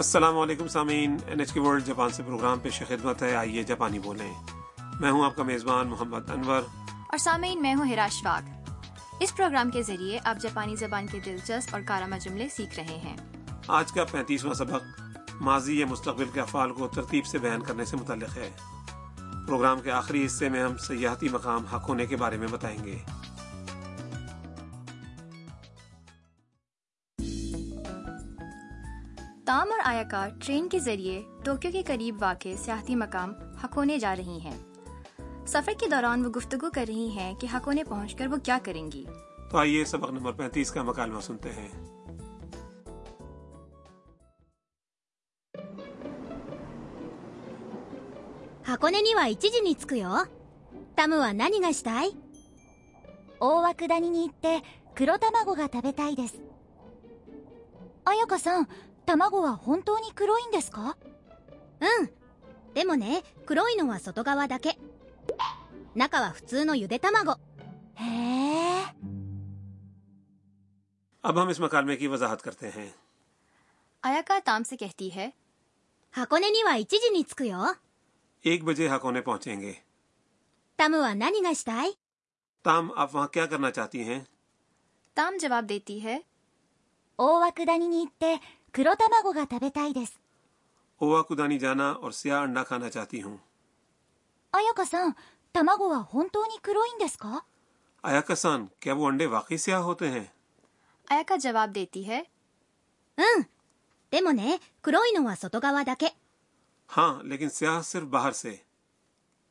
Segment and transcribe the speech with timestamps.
[0.00, 3.98] السلام علیکم سامعین N H K world Japan سے پروگرام پیش خدمت ہے۔ آئیے جاپانی
[3.98, 4.32] بولیں۔
[5.00, 6.62] میں ہوں آپ کا میزبان محمد انور۔
[7.08, 8.72] اور سامعین میں ہوں ہراش باغ
[9.20, 13.16] اس پروگرام کے ذریعے آپ جاپانی زبان کے دلچسپ اور کارآمد جملے سیکھ رہے ہیں۔
[13.68, 15.00] آج کا پینتیسواں سبق
[15.40, 18.50] ماضی یا مستقبل کے افعال کو ترتیب سے بیان کرنے سے متعلق ہے۔
[19.46, 22.98] پروگرام کے آخری حصے میں ہم سیاحتی مقام حق ہونے کے بارے میں بتائیں گے۔
[29.50, 33.32] حکام اور آیا کار ٹرین کے ذریعے ٹوکیو کے قریب واقع سیاحتی مقام
[33.64, 34.58] ہکونے جا رہی ہیں۔
[35.46, 38.92] سفر کے دوران وہ گفتگو کر رہی ہیں کہ ہکونے پہنچ کر وہ کیا کریں
[38.92, 39.04] گی۔
[39.50, 41.68] تو آئیے سبق نمبر پینتیس کا مکالمہ سنتے ہیں۔
[48.74, 50.16] ہکونے نیوا ایچی جی نی تسکو یو
[50.96, 52.10] تمو وا نانی گا شتائی۔
[53.38, 54.58] او وکدانی نیتے
[54.94, 56.36] کرو تماغو گا تبیتائی دیس
[58.04, 58.62] آیا کو سان
[59.09, 60.97] 卵が食べたいです彩香さん卵は本当に黒いんですか
[61.79, 62.09] うん
[62.73, 64.77] でもね黒いのは外側だけ
[65.95, 67.33] 中は普通のゆで卵
[67.95, 68.95] へえ
[71.23, 72.89] اب ہم اس مکالمے کی وضاحت کرتے ہیں
[74.03, 75.33] آیا تام سے کہتی ہے
[76.11, 77.75] 箱根には1時に着くよ
[78.43, 79.73] ایک بجے ہکونے پہنچیں گے
[80.77, 81.97] タムは何がしたい
[82.63, 84.19] تام آپ وہاں کیا کرنا چاہتی ہیں
[85.15, 86.23] تام جواب دیتی ہے
[87.17, 88.39] 大涌谷に行って
[88.71, 90.19] 黒卵が食べたいです
[91.01, 93.37] اووا کدانی جانا اور سیاہ انڈا کھانا چاہتی ہوں
[94.53, 95.15] 彩香さん
[95.53, 97.43] 卵は本当に黒いんですか
[98.03, 100.23] آیا کسان کیا وہ انڈے واقعی سیاہ ہوتے ہیں
[101.07, 102.23] آیا کا جواب دیتی ہے
[103.17, 103.45] うん
[104.11, 106.13] でもね黒いのは外側だけ
[106.89, 108.55] ہاں لیکن سیاہ صرف باہر سے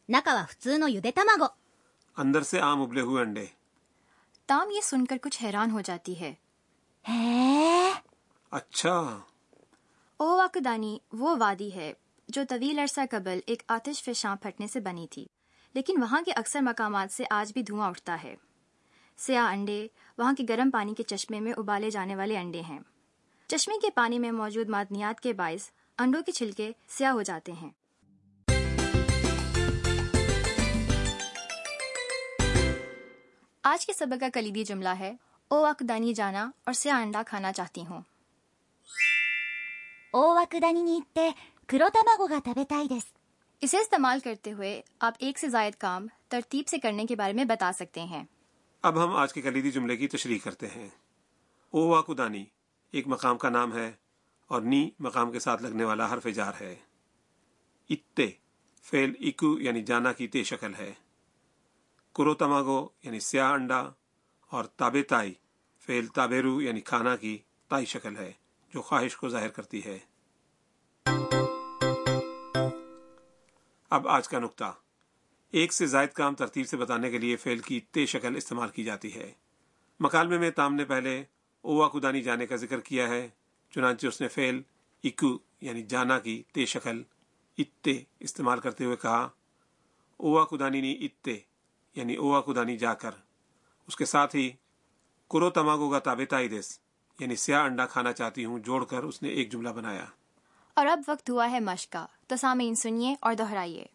[0.08, 1.52] 中は普通のゆで卵
[2.16, 3.46] اندر سے عام ابلے ہوئے انڈے
[4.48, 6.34] تام یہ سن کر کچھ حیران ہو جاتی ہے
[7.04, 7.94] へえ
[8.51, 9.19] اچھا۔
[10.17, 11.93] او واکدانی وہ وادی ہے
[12.27, 15.25] جو طویل عرصہ قبل ایک آتش فشاں پھٹنے سے بنی تھی،
[15.73, 18.35] لیکن وہاں کے اکثر مقامات سے آج بھی دھواں اٹھتا ہے۔
[19.17, 22.79] سیاہ انڈے وہاں کے گرم پانی کے چشمے میں ابالے جانے والے انڈے ہیں۔
[23.47, 27.69] چشمے کے پانی میں موجود معدنیات کے باعث انڈوں کے چھلکے سیاہ ہو جاتے ہیں۔
[33.63, 35.15] آج کے سبق کا کلیدی جملہ ہے،
[35.47, 38.01] او اکدانی جانا اور سیاہ انڈا کھانا چاہتی ہوں
[40.14, 41.34] 大涌谷に行って
[41.68, 43.14] 黒卵が食べたいです
[43.62, 44.70] اسے استعمال کرتے ہوئے
[45.00, 48.22] آپ ایک سے زائد کام ترتیب سے کرنے کے بارے میں بتا سکتے ہیں
[48.84, 50.88] اب ہم آج کے کلیدی جملے کی تشریح کرتے ہیں
[51.74, 52.44] اووا کدانی
[52.94, 53.90] ایک مقام کا نام ہے
[54.50, 56.74] اور نی مقام کے ساتھ لگنے والا حرف جار ہے
[57.90, 58.26] اتے
[58.86, 60.92] فعل اکو یعنی جانا کی تے شکل ہے
[62.14, 63.80] کرو تماگو یعنی سیاہ انڈا
[64.52, 65.34] اور تابے تائی
[65.88, 67.36] فعل تابیرو یعنی کھانا کی
[67.70, 68.32] تائی شکل ہے
[68.73, 69.99] جو خواہش کو ظاہر کرتی ہے۔
[73.89, 74.73] اب آج کا نقطہ۔
[75.51, 78.83] ایک سے زائد کام ترتیب سے بتانے کے لیے فعل کی تے شکل استعمال کی
[78.83, 79.31] جاتی ہے۔
[79.99, 81.23] مکالمے میں تام نے پہلے
[81.61, 83.29] اووا کدانی جانے کا ذکر کیا ہے،
[83.69, 84.61] چنانچہ اس نے فعل
[85.03, 87.03] اکو یعنی جانا کی تے شکل
[87.57, 89.29] اتے استعمال کرتے ہوئے کہا
[90.17, 91.39] اووا کدانی نی اتے
[91.95, 93.11] یعنی اووا کدانی جا کر۔
[93.87, 94.51] اس کے ساتھ ہی،
[95.31, 96.79] کرو تماگو کا تابے تائی دس
[97.19, 100.05] یعنی سیاہ انڈا کھانا چاہتی ہوں جوڑ کر اس نے ایک جملہ بنایا۔
[100.73, 103.85] اور اب وقت ہوا ہے مشق کا تو سامعین سنیے اور دہرائیے۔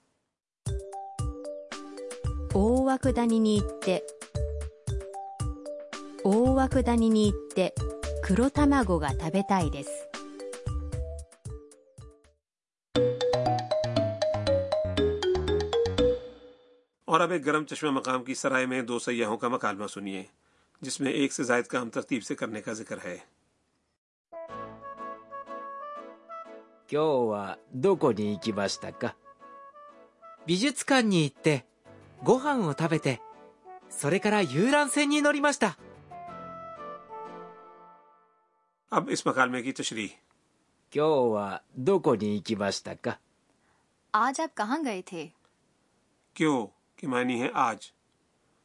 [2.55, 2.91] او
[17.05, 20.23] اور اب ایک گرم چشمہ مقام کی سرائے میں دو سیاحوں کا مکالمہ سنیے۔
[20.85, 23.19] جس میں ایک سے زائد کام ترتیب سے کرنے کا ذکر ہے۔
[38.91, 40.09] اب اس مکالمے کی تشریح۔
[40.91, 43.11] کیوں دو کوڈی کی بس تک کا؟
[44.13, 45.27] آج آپ کہاں گئے تھے؟
[46.35, 46.67] کیوں
[46.97, 47.93] کی معنی ہے آج۔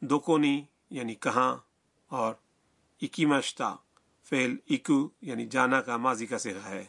[0.02, 1.69] دو کونی یعنی کہاں؟
[2.11, 2.35] اور
[3.03, 3.75] اکیمشتا
[4.27, 6.85] فعل اکو یعنی جانا کا ماضی کا صیغہ ہے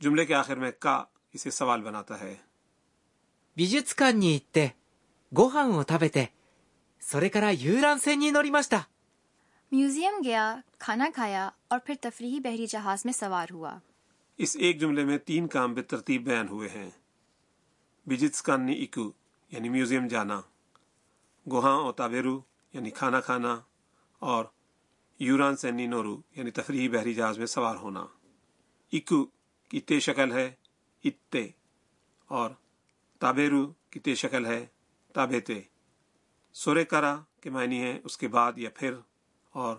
[0.00, 1.02] جملے کے آخر میں کا
[1.34, 2.36] اسے سوال بناتا ہے
[3.56, 4.76] 美術館に行って
[5.32, 6.32] ご飯を食べて
[7.02, 8.88] それから遊覧船に乗りました
[9.72, 13.78] میوزیم گیا کھانا کھایا اور پھر تفریحی بحری جہاز میں سوار ہوا
[14.38, 16.88] اس ایک جملے میں تین کام بے ترتیب بیان ہوئے ہیں
[18.06, 19.10] بجتسکانی اکو
[19.52, 20.40] یعنی میوزیم جانا
[21.46, 22.40] گوہاں اور تابیرو
[22.74, 23.56] یعنی کھانا کھانا
[24.23, 24.45] اور
[25.19, 28.05] یوران سینی نورو یعنی تفریحی بحری جہاز میں سوار ہونا۔
[28.93, 29.25] اکو
[29.69, 30.51] کی تے شکل ہے
[31.03, 31.47] اتے
[32.25, 32.49] اور
[33.19, 34.65] تابیرو کی تے شکل ہے
[35.13, 35.61] تابیتے۔
[36.53, 38.93] سورے کرا کے معنی ہے اس کے بعد یا پھر
[39.51, 39.77] اور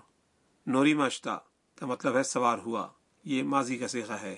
[0.67, 1.39] نوری ماشتا
[1.75, 2.89] کا مطلب ہے سوار ہوا۔
[3.25, 4.37] یہ ماضی کا سیکھا ہے۔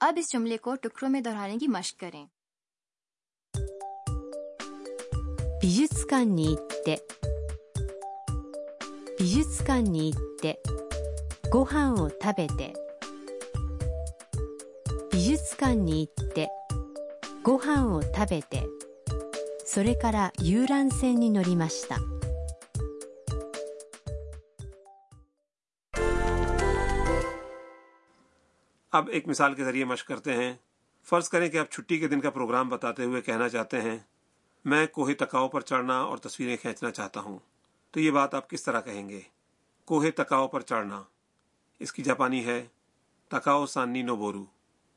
[0.00, 2.26] اب اس جملے کو ٹکڑوں میں دہرانے کی مشق کریں۔
[9.29, 12.73] 美術館に行って美術館に行ってご飯を食べて
[15.11, 16.49] 美術館に行って
[17.43, 18.63] ご飯を食べて
[19.65, 21.97] それから遊覧船に乗りました
[28.93, 30.53] اب ایک مثال کے ذریعے مشق کرتے ہیں
[31.07, 33.97] فرض کریں کہ آپ چھٹی کے دن کا پروگرام بتاتے ہوئے کہنا چاہتے ہیں
[34.65, 37.39] میں کوہ تکاؤ پر چڑھنا اور تصویریں کھینچنا چاہتا ہوں
[37.90, 39.20] تو یہ بات آپ کس طرح کہیں گے؟
[39.84, 41.02] کوہ تکاؤ پر چڑھنا۔
[41.78, 42.66] اس کی جاپانی ہے
[43.28, 44.44] تکاؤ سانی نوبورو۔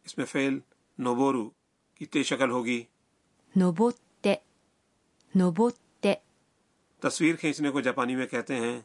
[0.06, 0.60] اس میں فیل
[1.00, 1.50] نوبورو
[1.96, 2.84] کی تے شکل ہوگی۔
[3.56, 4.36] نوبوتے
[5.36, 6.14] نوبوتے۔
[7.00, 8.82] تصویر کھینچنے کو جاپانی میں کہتے ہیں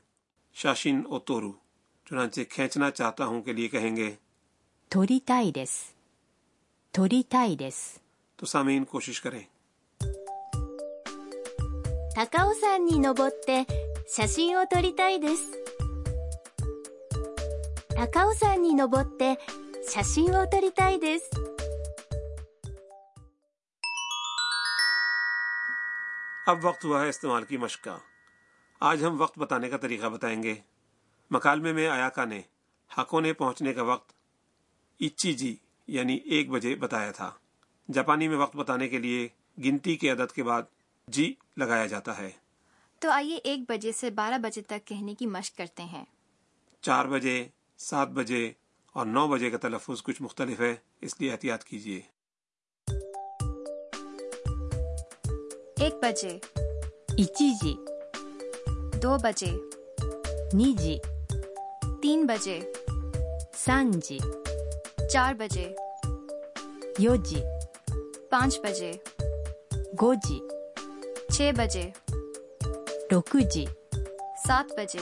[0.54, 1.52] شاشن اوتورو
[2.04, 4.14] چنانچہ کھینچنا چاہتا ہوں کے لیے کہیں گے۔
[4.88, 5.82] تھوڑی تائی ڈیس
[6.92, 7.98] تھوڑی تائی ڈیس
[8.36, 9.42] تو سامعین کوشش کریں۔
[12.16, 13.62] تکاؤ سانی نوبوتے
[14.07, 15.43] 写真を撮りたいです
[17.95, 19.37] 高尾山に登って
[19.87, 21.29] 写真を撮りたいです
[26.47, 27.97] اب وقت ہوا ہے استعمال کی مشق کا
[28.79, 30.55] آج ہم وقت بتانے کا طریقہ بتائیں گے
[31.31, 32.41] مکالمے میں آیاکا نے
[32.97, 34.11] ہاکونے پہنچنے کا وقت
[34.99, 35.55] اچی جی
[35.87, 37.31] یعنی ایک بجے بتایا تھا
[37.93, 39.27] جاپانی میں وقت بتانے کے لیے
[39.63, 40.63] گنتی کے عدد کے بعد
[41.07, 42.29] جی لگایا جاتا ہے
[43.00, 46.04] تو آئیے ایک بجے سے بارہ بجے تک کہنے کی مشق کرتے ہیں۔
[46.80, 47.48] چار بجے
[47.78, 48.52] سات بجے
[48.92, 52.00] اور نو بجے کا تلفظ کچھ مختلف ہے اس لیے احتیاط کیجیے۔
[55.80, 56.38] ایک بجے۔
[57.62, 57.76] جی
[59.02, 59.52] دو بجے۔
[60.54, 60.98] نی جی
[62.02, 62.60] تین بجے۔
[63.54, 64.18] سان جی
[65.12, 65.74] چار بجے۔
[66.98, 67.42] یو جی
[68.30, 68.92] پانچ بجے۔
[70.00, 70.40] گو جی
[71.32, 71.90] چھ بجے۔
[73.07, 73.65] 6时
[74.47, 74.99] سات بجے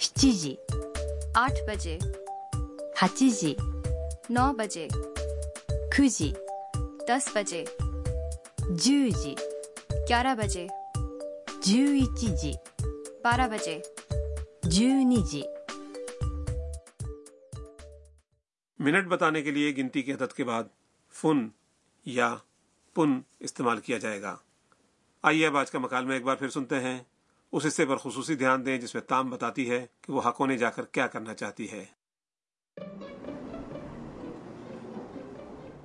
[0.00, 0.54] 7时
[1.34, 1.96] آٹھ بجے
[3.02, 3.54] 8时
[4.30, 4.86] نو بجے
[5.96, 6.32] 9时
[7.08, 7.64] دس بجے
[8.84, 9.34] 10时
[10.08, 10.66] گیارہ بجے
[11.68, 12.52] 11时
[13.24, 13.78] بارہ بجے
[14.68, 15.42] 12时
[18.80, 20.64] منٹ بتانے کے لیے گنتی کے عدد کے بعد
[21.14, 21.46] فن
[22.06, 22.34] یا
[22.96, 24.36] پن استعمال کیا جائے گا
[25.24, 26.98] آئیے اب آج کا مکالمہ ایک بار پھر سنتے ہیں
[27.52, 30.56] اس حصے پر خصوصی دھیان دیں جس میں تام بتاتی ہے کہ وہ حقوں نے
[30.58, 31.84] جا کر کیا کرنا چاہتی ہے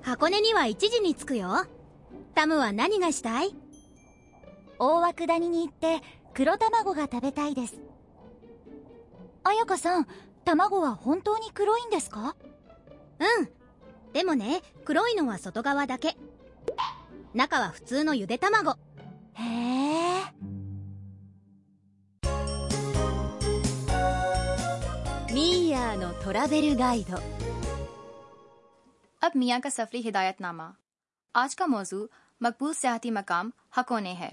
[0.02, 1.66] 箱根には1時に着くよ
[2.36, 3.54] タムは何がしたい
[4.78, 6.00] 大涌谷に行って
[6.32, 7.74] 黒卵が食べたいです
[9.42, 10.06] 彩香さん
[10.44, 12.36] 卵は本当に黒いんですか
[13.18, 13.48] うん
[14.12, 16.16] でもね黒いのは外側だけ
[17.34, 18.76] 中は普通のゆで卵
[29.21, 30.63] اب میاں کا سفری ہدایت نامہ
[31.33, 32.07] آج کا موضوع
[32.41, 34.31] مقبول سیاحتی مقام ہکونے ہے۔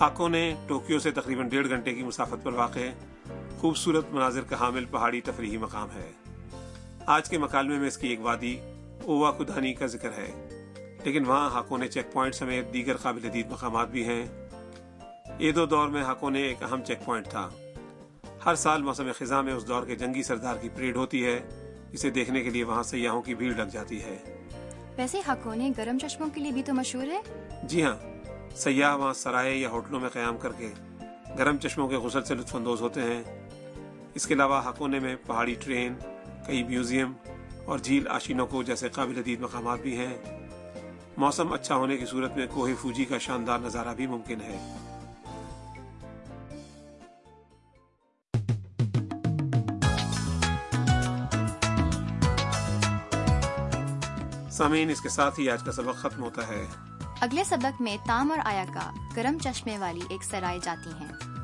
[0.00, 2.78] ہاکونے ٹوکیو سے تقریباً ڈیڑھ گھنٹے کی مسافت پر واقع
[3.60, 6.12] خوبصورت مناظر کا حامل پہاڑی تفریحی مقام ہے۔
[7.06, 8.60] آج کے مکالمے میں اس کی ایک وادی
[9.04, 10.48] اووا کدانی کا ذکر ہے۔
[11.04, 14.26] لیکن وہاں ہاکونے چیک پوائنٹ سمیت دیگر قابل دید مقامات بھی ہیں۔
[15.38, 17.48] ایدو دور میں ہاکونے ایک اہم چیک پوائنٹ تھا۔
[18.46, 21.40] ہر سال موسم خزاں میں اس دور کے جنگی سردار کی پریڈ ہوتی ہے۔
[21.92, 24.16] اسے دیکھنے کے لیے وہاں سیاحوں کی بھیڑ لگ جاتی ہے۔
[24.96, 27.20] ویسے ہکونے گرم چشموں کے لیے بھی تو مشہور ہے۔
[27.62, 27.96] جی ہاں
[28.56, 30.72] سیاح وہاں سرائے یا ہوٹلوں میں قیام کر کے
[31.38, 33.22] گرم چشموں کے غسل سے لطف اندوز ہوتے ہیں۔
[34.14, 35.94] اس کے علاوہ ہکونے میں پہاڑی ٹرین
[36.46, 37.12] کئی میوزیم
[37.64, 40.16] اور جھیل آشینوں کو جیسے قابل دید مقامات بھی ہیں۔
[41.16, 44.85] موسم اچھا ہونے کی صورت میں کوہ فوجی کا شاندار نظارہ بھی ممکن ہے۔
[54.56, 56.66] سامعین، اس کے ساتھ ہی آج کا سبق ختم ہوتا ہے۔
[57.20, 61.35] اگلے سبق میں تام اور آیا کا گرم چشمے والی ایک سرائے جاتی ہیں۔